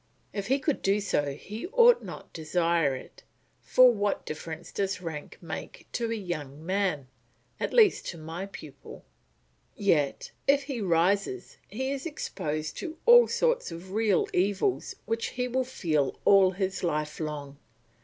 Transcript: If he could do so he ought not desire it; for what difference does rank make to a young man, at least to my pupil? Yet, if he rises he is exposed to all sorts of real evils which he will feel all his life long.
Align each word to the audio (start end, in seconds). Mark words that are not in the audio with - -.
If 0.33 0.47
he 0.47 0.57
could 0.57 0.81
do 0.81 0.99
so 0.99 1.35
he 1.35 1.67
ought 1.67 2.01
not 2.03 2.33
desire 2.33 2.95
it; 2.95 3.21
for 3.61 3.93
what 3.93 4.25
difference 4.25 4.71
does 4.71 4.99
rank 4.99 5.37
make 5.41 5.85
to 5.91 6.09
a 6.11 6.15
young 6.15 6.65
man, 6.65 7.07
at 7.59 7.71
least 7.71 8.07
to 8.07 8.17
my 8.17 8.47
pupil? 8.47 9.05
Yet, 9.75 10.31
if 10.47 10.63
he 10.63 10.81
rises 10.81 11.57
he 11.67 11.91
is 11.91 12.07
exposed 12.07 12.77
to 12.77 12.97
all 13.05 13.27
sorts 13.27 13.71
of 13.71 13.91
real 13.91 14.25
evils 14.33 14.95
which 15.05 15.27
he 15.27 15.47
will 15.47 15.63
feel 15.65 16.19
all 16.25 16.49
his 16.53 16.83
life 16.83 17.19
long. 17.19 17.59